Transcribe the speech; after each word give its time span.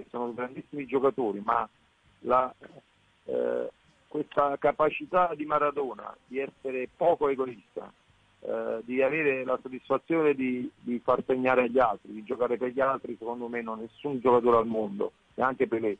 Che 0.00 0.08
sono 0.10 0.32
grandissimi 0.32 0.86
giocatori, 0.86 1.40
ma 1.44 1.68
la, 2.20 2.52
eh, 3.24 3.70
questa 4.08 4.56
capacità 4.58 5.32
di 5.34 5.44
Maradona 5.44 6.14
di 6.26 6.38
essere 6.38 6.88
poco 6.96 7.28
egoista, 7.28 7.92
eh, 8.40 8.80
di 8.84 9.02
avere 9.02 9.44
la 9.44 9.58
soddisfazione 9.60 10.34
di, 10.34 10.68
di, 10.80 10.98
far 11.00 11.22
segnare 11.26 11.64
agli 11.64 11.78
altri, 11.78 12.12
di 12.12 12.24
giocare 12.24 12.56
per 12.56 12.70
gli 12.70 12.80
altri, 12.80 13.16
secondo 13.18 13.48
me 13.48 13.62
non 13.62 13.80
nessun 13.80 14.18
giocatore 14.20 14.56
al 14.56 14.66
mondo, 14.66 15.12
e 15.34 15.42
anche 15.42 15.68
Pelé 15.68 15.96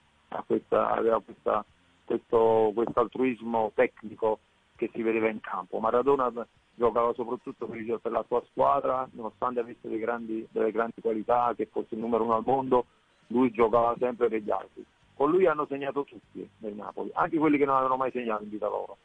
questa, 0.47 0.91
aveva 0.91 1.21
questa, 1.21 1.65
questo 2.05 2.73
altruismo 2.95 3.73
tecnico 3.75 4.39
che 4.77 4.91
si 4.95 5.03
vedeva 5.03 5.29
in 5.29 5.41
campo. 5.41 5.79
Maradona 5.79 6.33
giocava 6.75 7.13
soprattutto 7.13 7.67
per, 7.67 8.01
la 8.11 8.25
sua 8.27 8.43
squadra, 8.51 9.07
nonostante 9.13 9.61
avesse 9.61 9.99
grandi, 9.99 10.47
delle 10.51 10.73
grandi 10.73 11.01
qualità, 11.03 11.53
che 11.55 11.67
fosse 11.71 11.95
il 11.95 12.01
numero 12.01 12.25
uno 12.25 12.37
al 12.37 12.45
mondo, 12.47 12.87
lui 13.31 13.51
giocava 13.51 13.95
sempre 13.99 14.29
per 14.29 14.43
gli 14.43 14.51
altri. 14.51 14.85
Con 15.15 15.31
lui 15.31 15.47
hanno 15.47 15.67
segnato 15.67 16.05
tutti 16.05 16.49
nel 16.59 16.75
Napoli, 16.75 17.11
anche 17.15 17.39
quelli 17.39 17.59
che 17.59 17.65
non 17.65 17.75
avevano 17.75 17.97
mai 17.97 18.11
segnato 18.11 18.43
in 18.43 18.51
vita 18.51 18.69
loro. 18.69 18.97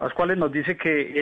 Pascuales 0.00 0.38
nos 0.38 0.50
dice 0.50 0.78
que 0.78 1.12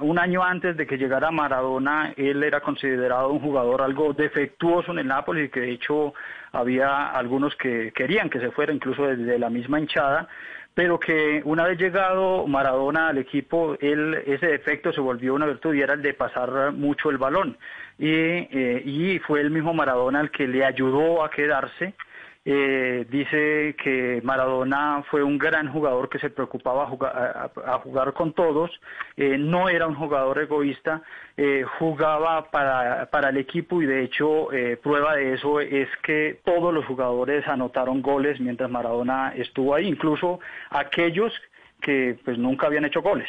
un 0.00 0.18
año 0.18 0.42
antes 0.42 0.78
de 0.78 0.86
que 0.86 0.96
llegara 0.96 1.30
Maradona, 1.30 2.14
él 2.16 2.42
era 2.42 2.62
considerado 2.62 3.28
un 3.28 3.38
jugador 3.38 3.82
algo 3.82 4.14
defectuoso 4.14 4.92
en 4.92 5.00
el 5.00 5.08
Napoli 5.08 5.42
y 5.42 5.48
que 5.50 5.60
de 5.60 5.72
hecho 5.72 6.14
había 6.50 7.10
algunos 7.10 7.54
que 7.56 7.92
querían 7.94 8.30
que 8.30 8.40
se 8.40 8.50
fuera, 8.50 8.72
incluso 8.72 9.06
desde 9.06 9.38
la 9.38 9.50
misma 9.50 9.78
hinchada, 9.78 10.26
pero 10.72 10.98
que 10.98 11.42
una 11.44 11.64
vez 11.64 11.78
llegado 11.78 12.46
Maradona 12.46 13.08
al 13.08 13.18
equipo, 13.18 13.76
él, 13.78 14.14
ese 14.26 14.46
defecto 14.46 14.90
se 14.90 15.02
volvió 15.02 15.34
una 15.34 15.44
virtud 15.44 15.74
y 15.74 15.82
era 15.82 15.92
el 15.92 16.00
de 16.00 16.14
pasar 16.14 16.72
mucho 16.72 17.10
el 17.10 17.18
balón. 17.18 17.58
Y, 17.98 18.08
eh, 18.08 18.82
y 18.86 19.18
fue 19.18 19.42
el 19.42 19.50
mismo 19.50 19.74
Maradona 19.74 20.22
el 20.22 20.30
que 20.30 20.48
le 20.48 20.64
ayudó 20.64 21.22
a 21.22 21.30
quedarse 21.30 21.92
eh, 22.44 23.06
dice 23.08 23.74
que 23.82 24.20
Maradona 24.22 25.02
fue 25.10 25.22
un 25.22 25.38
gran 25.38 25.72
jugador 25.72 26.10
que 26.10 26.18
se 26.18 26.28
preocupaba 26.28 26.84
a 26.84 27.78
jugar, 27.78 28.12
con 28.12 28.34
todos, 28.34 28.70
eh, 29.16 29.38
no 29.38 29.68
era 29.68 29.86
un 29.86 29.94
jugador 29.94 30.38
egoísta, 30.38 31.02
eh, 31.36 31.64
jugaba 31.78 32.50
para, 32.50 33.06
para, 33.06 33.30
el 33.30 33.38
equipo 33.38 33.80
y 33.80 33.86
de 33.86 34.04
hecho 34.04 34.48
prueba 34.82 35.16
de 35.16 35.34
eso 35.34 35.60
es 35.60 35.88
que 36.02 36.40
todos 36.44 36.72
los 36.72 36.84
jugadores 36.84 37.46
anotaron 37.48 38.02
goles 38.02 38.38
mientras 38.40 38.70
Maradona 38.70 39.32
estuvo 39.34 39.74
ahí, 39.74 39.86
incluso 39.86 40.40
aquellos 40.70 41.32
que 41.80 42.18
pues 42.24 42.38
nunca 42.38 42.66
habían 42.66 42.84
hecho 42.84 43.02
goles. 43.02 43.28